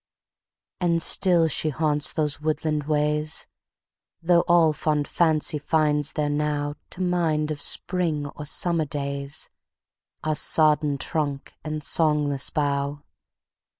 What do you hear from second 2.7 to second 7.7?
ways, Though all fond fancy finds there nowTo mind of